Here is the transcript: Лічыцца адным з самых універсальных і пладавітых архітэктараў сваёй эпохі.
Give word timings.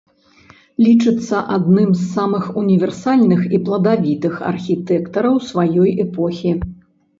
Лічыцца 0.85 1.41
адным 1.57 1.89
з 1.99 2.07
самых 2.15 2.47
універсальных 2.63 3.45
і 3.59 3.61
пладавітых 3.69 4.33
архітэктараў 4.53 5.41
сваёй 5.53 5.89
эпохі. 6.09 6.59